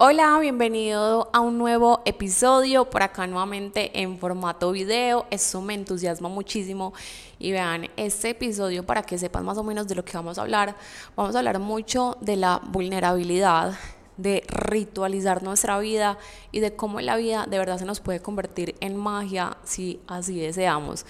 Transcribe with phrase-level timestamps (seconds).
[0.00, 5.26] Hola, bienvenido a un nuevo episodio por acá nuevamente en formato video.
[5.28, 6.94] Eso me entusiasma muchísimo
[7.40, 10.42] y vean este episodio para que sepan más o menos de lo que vamos a
[10.42, 10.76] hablar.
[11.16, 13.76] Vamos a hablar mucho de la vulnerabilidad,
[14.16, 16.16] de ritualizar nuestra vida
[16.52, 20.38] y de cómo la vida de verdad se nos puede convertir en magia si así
[20.38, 21.06] deseamos.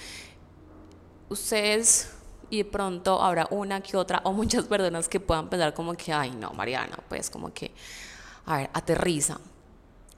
[1.29, 2.11] Ustedes
[2.49, 6.31] y pronto habrá una que otra o muchas personas que puedan pensar como que, ay
[6.31, 7.73] no, Mariana, pues como que
[8.49, 9.39] a ver, aterriza.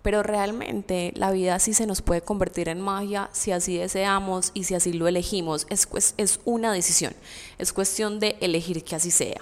[0.02, 4.64] Pero realmente la vida sí se nos puede convertir en magia si así deseamos y
[4.64, 5.66] si así lo elegimos.
[5.68, 7.12] Es, es una decisión,
[7.58, 9.40] es cuestión de elegir que así sea.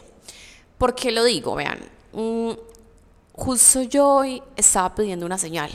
[0.79, 1.55] ¿Por qué lo digo?
[1.55, 1.79] Vean,
[2.13, 2.53] mm,
[3.35, 5.71] justo yo hoy estaba pidiendo una señal.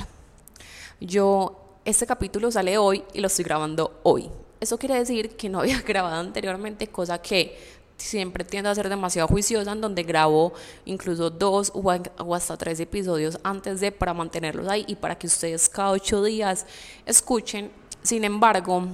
[1.00, 4.30] Yo, este capítulo sale hoy y lo estoy grabando hoy.
[4.60, 7.58] Eso quiere decir que no había grabado anteriormente, cosa que
[8.04, 10.54] siempre tiendo a ser demasiado juiciosa en donde grabo
[10.86, 15.70] incluso dos o hasta tres episodios antes de para mantenerlos ahí y para que ustedes
[15.70, 16.66] cada ocho días
[17.06, 17.72] escuchen.
[18.02, 18.88] Sin embargo,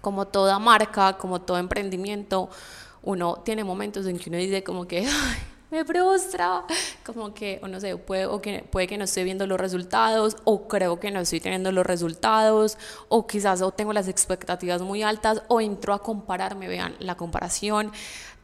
[0.00, 2.50] como toda marca, como todo emprendimiento,
[3.02, 5.06] uno tiene momentos en que uno dice como que
[5.70, 6.64] me frustra,
[7.04, 10.36] como que, o no sé, puede, o que, puede que no esté viendo los resultados,
[10.44, 12.76] o creo que no estoy teniendo los resultados,
[13.08, 17.92] o quizás o tengo las expectativas muy altas, o entro a compararme, vean, la comparación.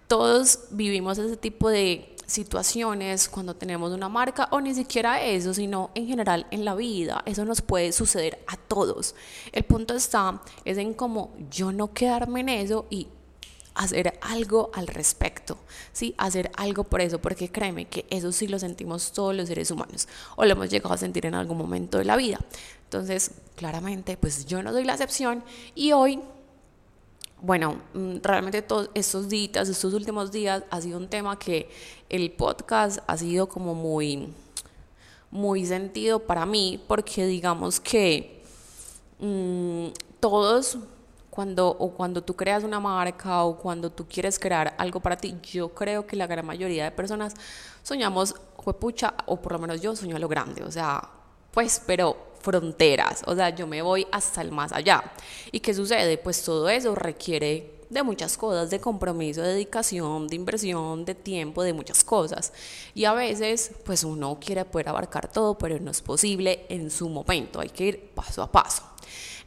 [0.07, 5.91] Todos vivimos ese tipo de situaciones cuando tenemos una marca o ni siquiera eso, sino
[5.95, 7.23] en general en la vida.
[7.25, 9.15] Eso nos puede suceder a todos.
[9.53, 13.09] El punto está es en cómo yo no quedarme en eso y
[13.77, 15.59] hacer algo al respecto,
[15.93, 16.15] ¿sí?
[16.19, 20.09] Hacer algo por eso, porque créeme que eso sí lo sentimos todos los seres humanos
[20.37, 22.41] o lo hemos llegado a sentir en algún momento de la vida.
[22.85, 26.21] Entonces, claramente, pues yo no doy la excepción y hoy
[27.43, 31.69] bueno, mm, realmente todos estos días, estos últimos días, ha sido un tema que
[32.09, 34.33] el podcast ha sido como muy,
[35.31, 38.43] muy sentido para mí, porque digamos que
[39.19, 39.89] mmm,
[40.19, 40.79] todos
[41.37, 45.37] cuando, o cuando tú creas una marca o cuando tú quieres crear algo para ti,
[45.53, 47.35] yo creo que la gran mayoría de personas
[47.83, 48.35] soñamos,
[48.81, 51.07] pucha, o por lo menos yo sueño a lo grande, o sea,
[51.53, 55.05] pues, pero fronteras, o sea, yo me voy hasta el más allá.
[55.53, 56.17] ¿Y qué sucede?
[56.17, 61.63] Pues todo eso requiere de muchas cosas, de compromiso, de dedicación, de inversión, de tiempo,
[61.63, 62.55] de muchas cosas.
[62.95, 67.11] Y a veces, pues uno quiere poder abarcar todo, pero no es posible en su
[67.11, 68.96] momento, hay que ir paso a paso.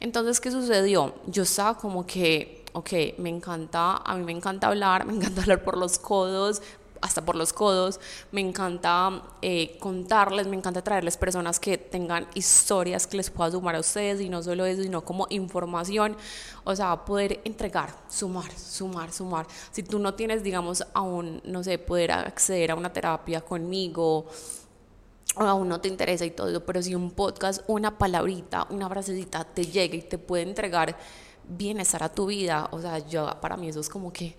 [0.00, 1.14] Entonces, ¿qué sucedió?
[1.26, 5.62] Yo estaba como que, ok, me encanta, a mí me encanta hablar, me encanta hablar
[5.62, 6.62] por los codos,
[7.02, 8.00] hasta por los codos.
[8.32, 13.74] Me encanta eh, contarles, me encanta traerles personas que tengan historias que les pueda sumar
[13.76, 16.16] a ustedes y no solo eso, sino como información.
[16.64, 19.46] O sea, poder entregar, sumar, sumar, sumar.
[19.70, 24.26] Si tú no tienes, digamos, aún, no sé, poder acceder a una terapia conmigo
[25.36, 29.66] aún no te interesa y todo pero si un podcast, una palabrita, una frasecita te
[29.66, 30.96] llega y te puede entregar
[31.48, 34.36] bienestar a tu vida, o sea, yo para mí eso es como que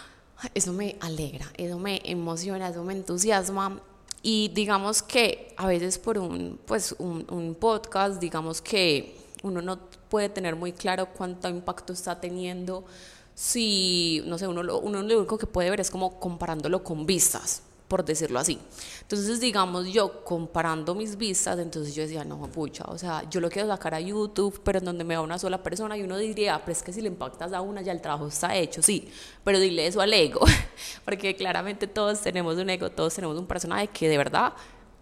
[0.54, 3.80] eso me alegra, eso me emociona, eso me entusiasma.
[4.26, 9.78] Y digamos que a veces por un pues un, podcast, digamos que uno no
[10.08, 12.86] puede tener muy claro cuánto impacto está teniendo.
[13.34, 17.62] Si, no sé, uno, uno lo único que puede ver es como comparándolo con vistas
[17.88, 18.58] por decirlo así.
[19.02, 23.50] Entonces, digamos, yo comparando mis vistas, entonces yo decía, no, pucha, o sea, yo lo
[23.50, 26.60] quiero sacar a YouTube, pero en donde me va una sola persona y uno diría,
[26.64, 29.08] pero es que si le impactas a una ya el trabajo está hecho, sí,
[29.44, 30.40] pero dile eso al ego,
[31.04, 34.54] porque claramente todos tenemos un ego, todos tenemos un personaje que de verdad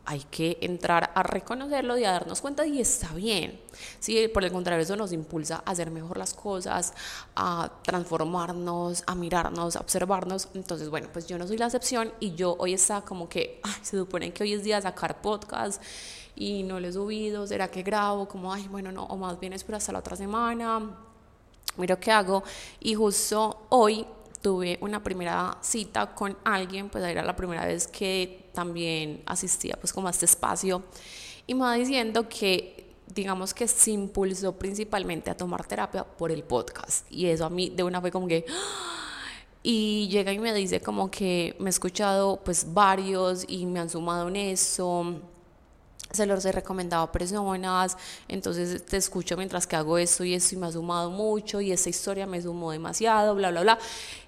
[0.05, 3.61] hay que entrar a reconocerlo y a darnos cuenta y está bien.
[4.01, 6.93] Sí, por el contrario, eso nos impulsa a hacer mejor las cosas,
[7.37, 10.49] a transformarnos, a mirarnos, a observarnos.
[10.55, 13.75] Entonces, bueno, pues yo no soy la excepción y yo hoy está como que ay,
[13.83, 15.83] se supone que hoy es día de sacar podcast
[16.35, 18.27] y no lo he subido, ¿será que grabo?
[18.27, 20.97] Como, ay, bueno, no, o más bien espero hasta la otra semana.
[21.77, 22.43] Miro qué hago
[22.81, 24.05] y justo hoy
[24.43, 29.93] tuve una primera cita con alguien, pues era la primera vez que también asistía pues
[29.93, 30.83] como a este espacio.
[31.47, 36.45] Y me va diciendo que digamos que se impulsó principalmente a tomar terapia por el
[36.45, 37.07] podcast.
[37.11, 38.45] Y eso a mí de una fue como que
[39.63, 43.89] y llega y me dice como que me he escuchado pues varios y me han
[43.89, 45.21] sumado en eso.
[46.11, 47.97] Se los he recomendado a personas,
[48.29, 51.73] entonces te escucho mientras que hago esto y esto y me ha sumado mucho y
[51.73, 53.79] esta historia me sumó demasiado, bla, bla, bla.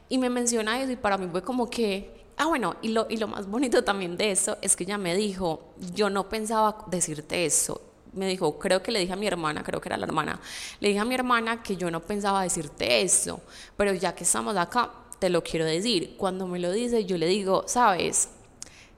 [0.08, 3.16] Y me menciona eso y para mí fue como que, ah, bueno, y lo, y
[3.16, 7.44] lo más bonito también de eso es que ella me dijo, yo no pensaba decirte
[7.44, 7.80] eso.
[8.12, 10.40] Me dijo, creo que le dije a mi hermana, creo que era la hermana,
[10.78, 13.40] le dije a mi hermana que yo no pensaba decirte eso,
[13.76, 16.16] pero ya que estamos acá, te lo quiero decir.
[16.16, 18.28] Cuando me lo dice, yo le digo, sabes,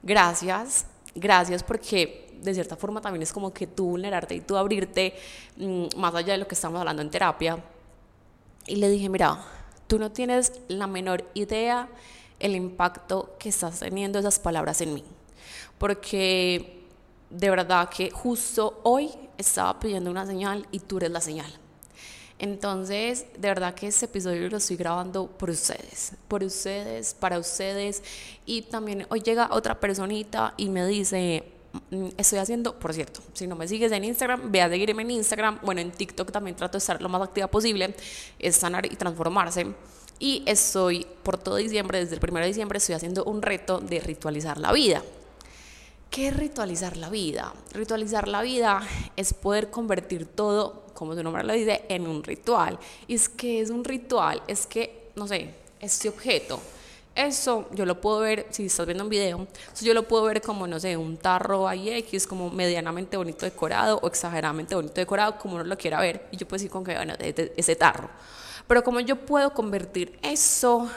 [0.03, 0.85] gracias,
[1.15, 5.15] gracias porque de cierta forma también es como que tú vulnerarte y tú abrirte
[5.57, 7.63] mm, más allá de lo que estamos hablando en terapia.
[8.67, 9.43] Y le dije, mira,
[9.87, 11.89] tú no tienes la menor idea
[12.39, 15.03] el impacto que estás teniendo esas palabras en mí.
[15.77, 16.83] Porque
[17.29, 21.51] de verdad que justo hoy estaba pidiendo una señal y tú eres la señal.
[22.39, 28.03] Entonces, de verdad que este episodio lo estoy grabando por ustedes, por ustedes, para ustedes.
[28.45, 31.43] Y también hoy llega otra personita y me dice,
[31.89, 35.11] mm, estoy haciendo, por cierto, si no me sigues en Instagram, ve a seguirme en
[35.11, 35.59] Instagram.
[35.63, 37.95] Bueno, en TikTok también trato de estar lo más activa posible,
[38.37, 39.73] es sanar y transformarse.
[40.19, 43.99] Y estoy, por todo diciembre, desde el 1 de diciembre, estoy haciendo un reto de
[43.99, 45.03] ritualizar la vida.
[46.09, 47.53] ¿Qué es ritualizar la vida?
[47.73, 48.81] Ritualizar la vida
[49.15, 52.79] es poder convertir todo, como su nombre lo dice, en un ritual.
[53.07, 56.59] Y es que es un ritual, es que, no sé, este objeto,
[57.17, 59.47] eso yo lo puedo ver, si estás viendo un video,
[59.81, 63.99] yo lo puedo ver como, no sé, un tarro ahí X, como medianamente bonito decorado
[64.03, 66.27] o exageradamente bonito decorado, como uno lo quiera ver.
[66.31, 68.09] Y yo puedo decir con que, bueno, ese tarro.
[68.67, 70.89] Pero como yo puedo convertir eso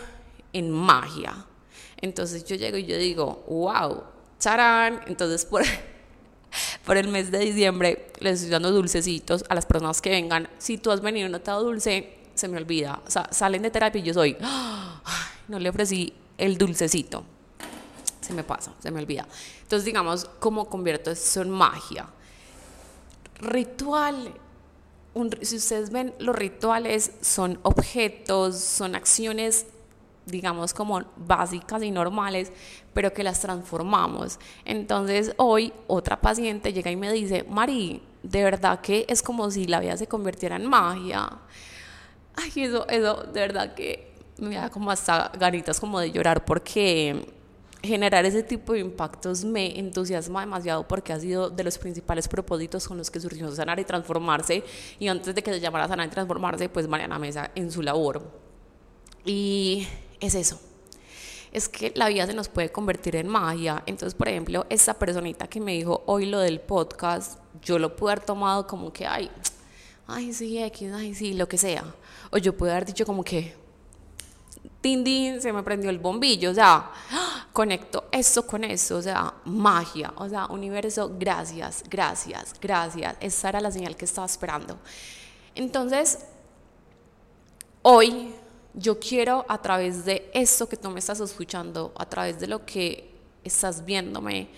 [0.52, 1.46] en magia.
[1.98, 4.02] Entonces yo llego y yo digo, wow,
[4.38, 5.02] charán.
[5.06, 5.44] Entonces,
[6.84, 10.48] por, el mes de diciembre les estoy dando dulcecitos a las personas que vengan.
[10.58, 13.00] Si tú has venido y no te dulce, se me olvida.
[13.06, 14.36] O sea, salen de terapia y yo soy,
[15.48, 17.24] no le ofrecí el dulcecito.
[18.20, 19.26] Se me pasa, se me olvida.
[19.62, 22.06] Entonces, digamos, ¿cómo convierto eso en magia?
[23.40, 24.32] Ritual.
[25.42, 29.66] Si ustedes ven, los rituales son objetos, son acciones
[30.26, 32.52] digamos como básicas y normales,
[32.92, 34.38] pero que las transformamos.
[34.64, 39.66] Entonces hoy otra paciente llega y me dice, Mari, de verdad que es como si
[39.66, 41.28] la vida se convirtiera en magia.
[42.34, 47.26] Ay, eso, eso, de verdad que me da como hasta ganitas como de llorar porque
[47.82, 52.86] generar ese tipo de impactos me entusiasma demasiado porque ha sido de los principales propósitos
[52.86, 54.62] con los que surgió Sanar y Transformarse
[54.98, 58.22] y antes de que se llamara Sanar y Transformarse, pues Mariana Mesa en su labor.
[59.24, 59.86] Y
[60.20, 60.60] es eso.
[61.52, 63.82] Es que la vida se nos puede convertir en magia.
[63.86, 68.12] Entonces, por ejemplo, esa personita que me dijo hoy lo del podcast, yo lo pude
[68.12, 69.30] haber tomado como que, ay,
[70.06, 71.84] ay, sí, X, ay, sí, lo que sea.
[72.30, 73.54] O yo pude haber dicho como que,
[74.80, 76.90] tin, se me prendió el bombillo, o sea,
[77.52, 83.16] conecto esto con eso, o sea, magia, o sea, universo, gracias, gracias, gracias.
[83.20, 84.78] Esa era la señal que estaba esperando.
[85.54, 86.18] Entonces,
[87.82, 88.34] hoy
[88.74, 92.64] yo quiero a través de esto que tú me estás escuchando, a través de lo
[92.64, 94.48] que estás viéndome,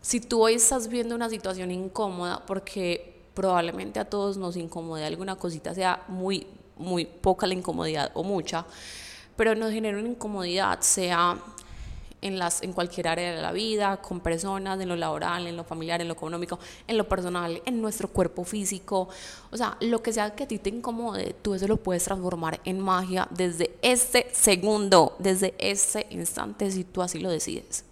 [0.00, 5.36] si tú hoy estás viendo una situación incómoda, porque probablemente a todos nos incomode alguna
[5.36, 6.46] cosita, sea muy,
[6.76, 8.64] muy poca la incomodidad o mucha,
[9.38, 11.38] pero nos genera una incomodidad, sea
[12.20, 15.62] en, las, en cualquier área de la vida, con personas, en lo laboral, en lo
[15.62, 16.58] familiar, en lo económico,
[16.88, 19.08] en lo personal, en nuestro cuerpo físico.
[19.52, 22.60] O sea, lo que sea que a ti te incomode, tú eso lo puedes transformar
[22.64, 27.84] en magia desde este segundo, desde este instante, si tú así lo decides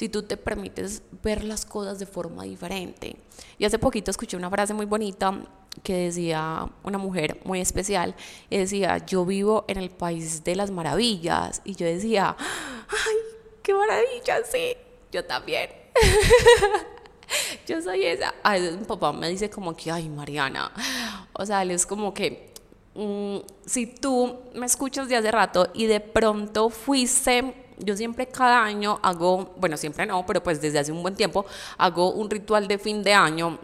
[0.00, 3.16] si tú te permites ver las cosas de forma diferente.
[3.58, 5.38] Y hace poquito escuché una frase muy bonita
[5.82, 8.14] que decía una mujer muy especial,
[8.48, 13.16] y decía, yo vivo en el país de las maravillas, y yo decía, ay,
[13.62, 14.76] qué maravilla, sí,
[15.12, 15.70] yo también.
[17.66, 18.34] yo soy esa.
[18.42, 20.72] A veces mi papá me dice como que, ay, Mariana,
[21.32, 22.52] o sea, él es como que,
[22.94, 28.62] mm, si tú me escuchas de hace rato y de pronto fuiste yo siempre cada
[28.62, 31.46] año hago, bueno, siempre no, pero pues desde hace un buen tiempo
[31.78, 33.58] hago un ritual de fin de año.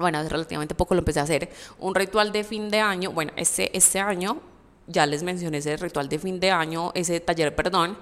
[0.00, 1.50] Bueno, hace relativamente poco lo empecé a hacer.
[1.78, 3.12] Un ritual de fin de año.
[3.12, 4.40] Bueno, este, este año
[4.86, 7.96] ya les mencioné ese ritual de fin de año, ese taller, perdón,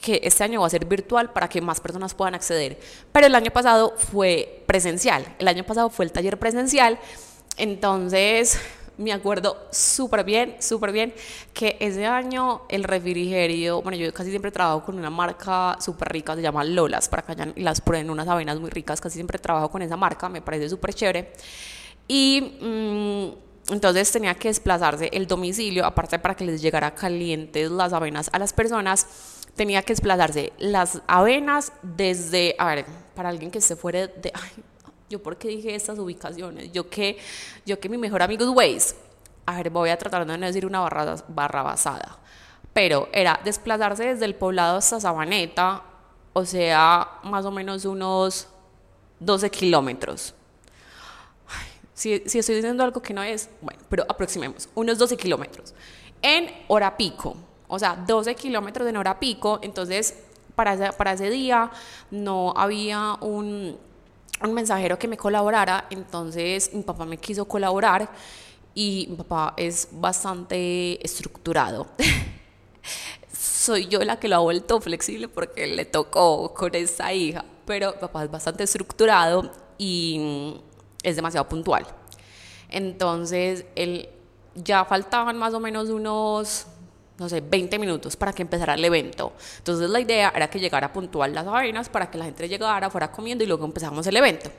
[0.00, 2.78] que este año va a ser virtual para que más personas puedan acceder.
[3.12, 6.98] Pero el año pasado fue presencial, el año pasado fue el taller presencial,
[7.56, 8.60] entonces
[8.98, 11.14] me acuerdo súper bien, súper bien
[11.52, 16.34] que ese año el refrigerio, bueno, yo casi siempre trabajo con una marca súper rica,
[16.34, 19.70] se llama Lolas, para que hayan, las prueben unas avenas muy ricas, casi siempre trabajo
[19.70, 21.32] con esa marca, me parece súper chévere.
[22.06, 27.92] Y mm, entonces tenía que desplazarse el domicilio, aparte para que les llegara calientes las
[27.92, 29.06] avenas a las personas
[29.54, 34.64] tenía que desplazarse las avenas desde, a ver, para alguien que se fuera de, ay,
[35.08, 37.18] yo por qué dije estas ubicaciones, yo que,
[37.66, 38.96] yo que mi mejor amigo es Waze,
[39.46, 42.18] a ver, voy a tratar de no decir una barra, barra basada,
[42.72, 45.82] pero era desplazarse desde el poblado hasta Sabaneta,
[46.32, 48.48] o sea, más o menos unos
[49.20, 50.34] 12 kilómetros.
[51.92, 55.74] Si, si estoy diciendo algo que no es, bueno, pero aproximemos, unos 12 kilómetros.
[56.22, 57.36] En hora pico,
[57.68, 60.14] o sea, 12 kilómetros en hora pico, entonces
[60.54, 61.70] para ese, para ese día
[62.10, 63.78] no había un,
[64.44, 68.08] un mensajero que me colaborara, entonces mi papá me quiso colaborar
[68.74, 71.86] y mi papá es bastante estructurado.
[73.32, 77.92] Soy yo la que lo ha vuelto flexible porque le tocó con esa hija, pero
[77.92, 80.60] mi papá es bastante estructurado y
[81.02, 81.86] es demasiado puntual.
[82.68, 84.08] Entonces, él
[84.54, 86.66] ya faltaban más o menos unos
[87.18, 89.32] no sé, 20 minutos para que empezara el evento.
[89.58, 93.10] Entonces la idea era que llegara puntual las avenas para que la gente llegara, fuera
[93.10, 94.50] comiendo y luego empezamos el evento.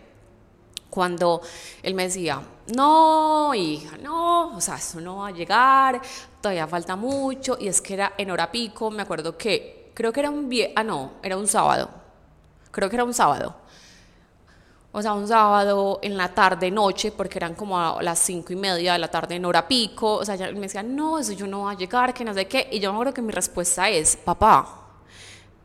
[0.89, 1.41] Cuando
[1.83, 2.41] él me decía,
[2.74, 6.01] no, hija, no, o sea, eso no va a llegar,
[6.39, 10.21] todavía falta mucho, y es que era en hora pico, me acuerdo que, creo que
[10.21, 11.89] era un viernes, ah, no, era un sábado,
[12.71, 13.64] creo que era un sábado
[14.98, 18.56] o sea, un sábado en la tarde, noche, porque eran como a las cinco y
[18.56, 21.64] media de la tarde en hora pico, o sea, me decía, no, eso yo no
[21.64, 24.16] voy a llegar, que no sé qué, y yo me acuerdo que mi respuesta es,
[24.16, 24.86] papá,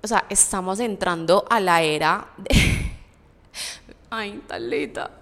[0.02, 2.50] o sea, estamos entrando a la era de...
[4.10, 5.19] Ay, talita.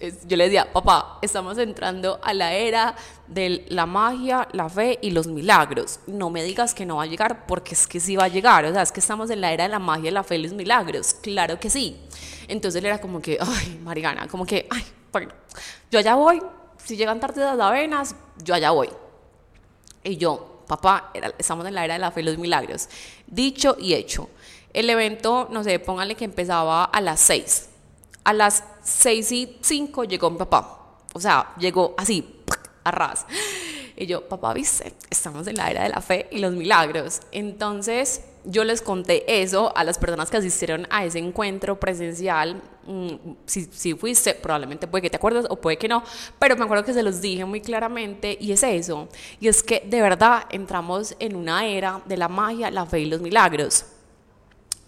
[0.00, 2.94] Yo le decía, papá, estamos entrando a la era
[3.26, 5.98] de la magia, la fe y los milagros.
[6.06, 8.64] No me digas que no va a llegar, porque es que sí va a llegar.
[8.64, 10.52] O sea, es que estamos en la era de la magia, la fe y los
[10.52, 11.14] milagros.
[11.14, 12.00] Claro que sí.
[12.46, 14.84] Entonces él era como que, ay, Marigana, como que, ay,
[15.90, 16.40] yo allá voy,
[16.76, 18.90] si llegan tarde las avenas, yo allá voy.
[20.04, 22.88] Y yo, papá, estamos en la era de la fe y los milagros.
[23.26, 24.28] Dicho y hecho.
[24.72, 27.68] El evento, no sé, pónganle que empezaba a las 6.
[28.28, 30.98] A las 6 y 5 llegó mi papá.
[31.14, 32.42] O sea, llegó así,
[32.84, 33.24] a ras.
[33.96, 37.22] Y yo, papá, viste, estamos en la era de la fe y los milagros.
[37.32, 42.60] Entonces, yo les conté eso a las personas que asistieron a ese encuentro presencial.
[42.86, 43.14] Mm,
[43.46, 46.04] si, si, fuiste, probablemente puede que te acuerdes o puede que no,
[46.38, 49.08] pero me acuerdo que se los dije muy claramente y es eso.
[49.40, 53.06] Y es que de verdad entramos en una era de la magia, la fe y
[53.06, 53.86] los milagros.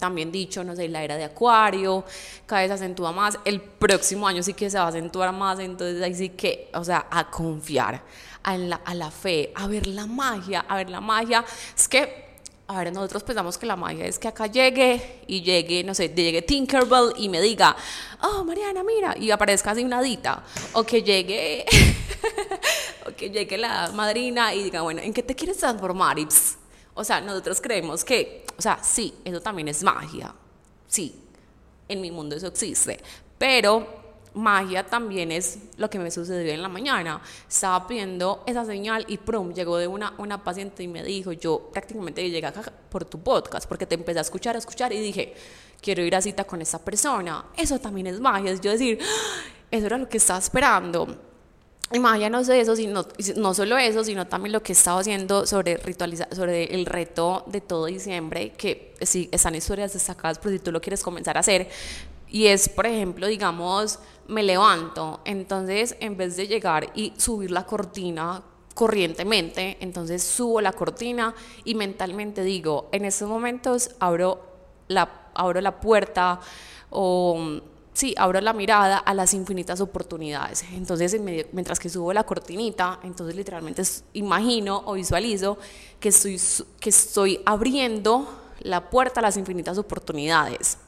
[0.00, 2.04] También dicho, no sé, la era de Acuario,
[2.46, 3.38] cada vez se acentúa más.
[3.44, 6.82] El próximo año sí que se va a acentuar más, entonces ahí sí que, o
[6.82, 8.02] sea, a confiar
[8.42, 11.44] a la, a la fe, a ver la magia, a ver la magia.
[11.76, 12.30] Es que
[12.70, 16.10] a ver, nosotros pensamos que la magia es que acá llegue y llegue, no sé,
[16.10, 17.74] llegue Tinkerbell y me diga,
[18.22, 20.44] oh, Mariana, mira, y aparezca así una dita.
[20.74, 21.66] O que llegue,
[23.08, 26.18] o que llegue la madrina y diga, bueno, ¿en qué te quieres transformar?
[26.94, 30.34] O sea, nosotros creemos que, o sea, sí, eso también es magia.
[30.86, 31.14] Sí,
[31.88, 33.00] en mi mundo eso existe.
[33.38, 34.00] Pero
[34.34, 37.20] magia también es lo que me sucedió en la mañana.
[37.48, 41.70] Estaba pidiendo esa señal y prum, llegó de una, una paciente y me dijo, yo
[41.72, 45.34] prácticamente llegué acá por tu podcast, porque te empecé a escuchar, a escuchar y dije,
[45.80, 47.46] quiero ir a cita con esa persona.
[47.56, 51.29] Eso también es magia, es yo decir, ah, eso era lo que estaba esperando.
[51.92, 53.04] Y magia no sé eso, sino,
[53.36, 57.60] no solo eso, sino también lo que estaba haciendo sobre ritualizar, sobre el reto de
[57.60, 61.68] todo diciembre, que sí, están historias destacadas, pero si tú lo quieres comenzar a hacer,
[62.28, 67.66] y es, por ejemplo, digamos, me levanto, entonces en vez de llegar y subir la
[67.66, 68.40] cortina
[68.74, 74.40] corrientemente, entonces subo la cortina y mentalmente digo, en estos momentos abro
[74.86, 76.38] la, abro la puerta
[76.90, 77.60] o
[77.92, 80.64] sí, abro la mirada a las infinitas oportunidades.
[80.72, 81.20] Entonces,
[81.52, 83.82] mientras que subo la cortinita, entonces literalmente
[84.12, 85.58] imagino o visualizo
[85.98, 86.40] que estoy,
[86.78, 88.28] que estoy abriendo
[88.60, 90.78] la puerta a las infinitas oportunidades.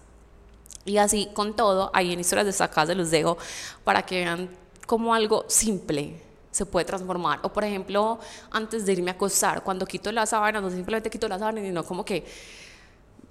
[0.85, 3.39] Y así con todo, ahí en historias destacadas se los dejo
[3.85, 4.51] para que vean
[4.87, 7.41] cómo algo simple se puede transformar.
[7.43, 8.19] O por ejemplo,
[8.51, 11.85] antes de irme a acostar, cuando quito las sábanas, no simplemente quito las sábanas, sino
[11.85, 12.25] como que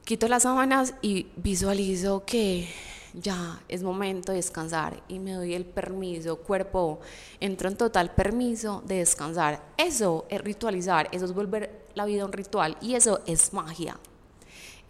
[0.05, 2.69] quito las sábanas y visualizo que
[3.13, 6.99] ya es momento de descansar y me doy el permiso, cuerpo,
[7.39, 9.63] entro en total permiso de descansar.
[9.77, 13.97] Eso es ritualizar, eso es volver la vida a un ritual y eso es magia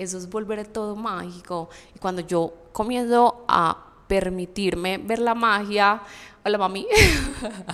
[0.01, 1.69] eso es volver todo mágico.
[1.95, 6.01] Y cuando yo comienzo a permitirme ver la magia,
[6.43, 6.87] hola mami.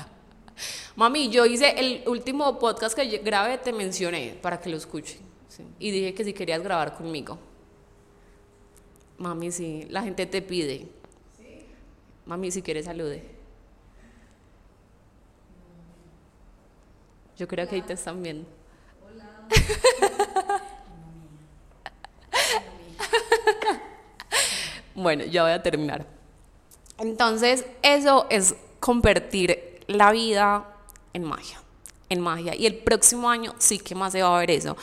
[0.95, 5.19] mami, yo hice el último podcast que grabé, te mencioné para que lo escuchen.
[5.79, 7.37] Y dije que si querías grabar conmigo.
[9.17, 10.87] Mami, sí, la gente te pide.
[12.25, 13.23] Mami, si quieres, salude.
[17.37, 18.47] Yo creo que ahí te están viendo.
[19.05, 19.47] Hola.
[24.95, 26.05] bueno, ya voy a terminar.
[26.97, 30.65] Entonces, eso es convertir la vida
[31.13, 31.61] en magia,
[32.09, 32.55] en magia.
[32.55, 34.75] Y el próximo año sí que más se va a ver eso.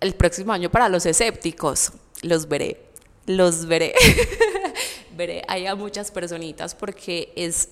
[0.00, 1.92] El próximo año para los escépticos,
[2.22, 2.85] los veré,
[3.26, 3.94] los veré.
[5.16, 7.70] veré ahí a muchas personitas porque es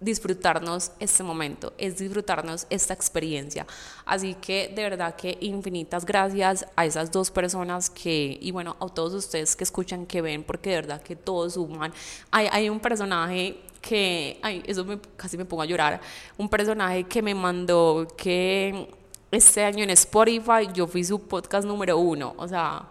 [0.00, 3.66] disfrutarnos este momento, es disfrutarnos esta experiencia.
[4.06, 8.88] Así que de verdad que infinitas gracias a esas dos personas que, y bueno, a
[8.88, 11.92] todos ustedes que escuchan, que ven, porque de verdad que todos suman.
[12.30, 16.00] Hay, hay un personaje que, ay, eso me, casi me pongo a llorar,
[16.38, 18.88] un personaje que me mandó que
[19.30, 22.88] este año en Spotify yo fui su podcast número uno, o sea,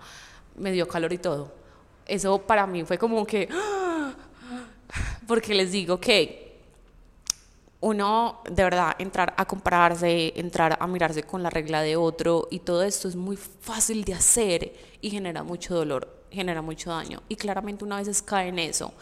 [0.59, 1.51] me dio calor y todo.
[2.05, 3.49] Eso para mí fue como que,
[5.27, 6.49] porque les digo que
[7.81, 12.59] uno de verdad entrar a compararse, entrar a mirarse con la regla de otro y
[12.59, 17.37] todo esto es muy fácil de hacer y genera mucho dolor, genera mucho daño y
[17.37, 18.93] claramente una vez cae en eso.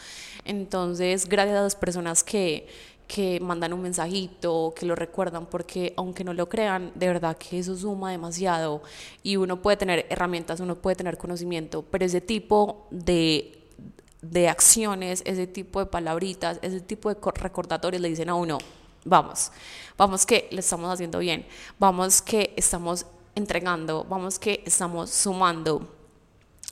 [0.45, 2.67] Entonces, gracias a las personas que,
[3.07, 7.59] que mandan un mensajito, que lo recuerdan, porque aunque no lo crean, de verdad que
[7.59, 8.81] eso suma demasiado
[9.23, 13.53] y uno puede tener herramientas, uno puede tener conocimiento, pero ese tipo de
[14.21, 18.57] de acciones, ese tipo de palabritas, ese tipo de recordatorios le dicen a uno,
[19.05, 19.51] vamos,
[19.97, 21.45] vamos que le estamos haciendo bien,
[21.79, 25.96] vamos que estamos entregando, vamos que estamos sumando.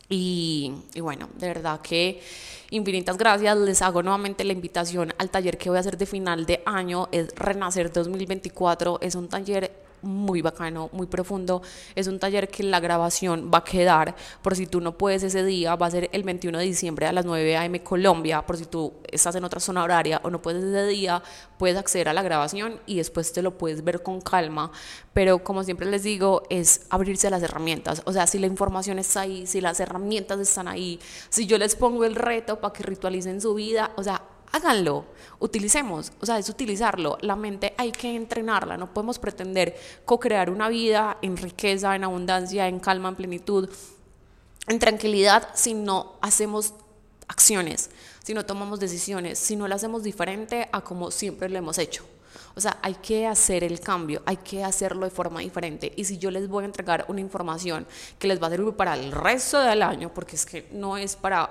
[0.10, 2.22] Y, y, bueno, de verdad que
[2.70, 3.58] infinitas gracias.
[3.58, 7.08] Les hago nuevamente la invitación al taller que voy a hacer de final de año.
[7.12, 9.00] Es Renacer 2024.
[9.02, 9.72] Es un taller
[10.06, 11.62] muy bacano, muy profundo.
[11.96, 15.44] Es un taller que la grabación va a quedar, por si tú no puedes ese
[15.44, 17.84] día, va a ser el 21 de diciembre a las 9 a.m.
[17.84, 21.22] Colombia, por si tú estás en otra zona horaria o no puedes ese día,
[21.58, 24.72] puedes acceder a la grabación y después te lo puedes ver con calma.
[25.14, 28.02] Pero como siempre les digo, es abrirse a las herramientas.
[28.06, 31.76] O sea, si la información está ahí, si las herramientas están ahí, si yo les
[31.76, 34.22] pongo el reto para que ritualicen su vida, o sea,
[34.52, 35.06] háganlo,
[35.40, 37.18] utilicemos, o sea, es utilizarlo.
[37.22, 39.76] La mente hay que entrenarla, no podemos pretender
[40.06, 43.70] co-crear una vida en riqueza, en abundancia, en calma, en plenitud,
[44.68, 46.74] en tranquilidad si no hacemos
[47.28, 47.90] acciones,
[48.24, 52.06] si no tomamos decisiones, si no lo hacemos diferente a como siempre lo hemos hecho.
[52.56, 55.92] O sea, hay que hacer el cambio, hay que hacerlo de forma diferente.
[55.96, 57.86] Y si yo les voy a entregar una información
[58.18, 61.18] que les va a servir para el resto del año, porque es que no es
[61.18, 61.50] para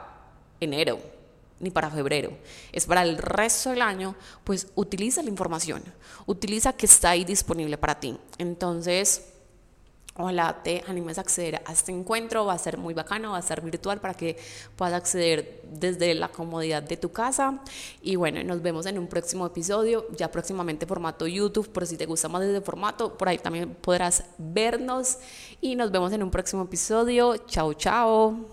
[0.60, 0.98] enero,
[1.60, 2.36] ni para febrero,
[2.72, 5.82] es para el resto del año, pues utiliza la información,
[6.26, 8.18] utiliza que está ahí disponible para ti.
[8.38, 9.34] Entonces,
[10.16, 13.42] ojalá te animes a acceder a este encuentro, va a ser muy bacano, va a
[13.42, 14.36] ser virtual para que
[14.76, 17.60] puedas acceder desde la comodidad de tu casa.
[18.02, 22.06] Y bueno, nos vemos en un próximo episodio, ya próximamente formato YouTube, por si te
[22.06, 25.18] gusta más desde formato, por ahí también podrás vernos
[25.60, 27.36] y nos vemos en un próximo episodio.
[27.46, 28.38] Chao, chao.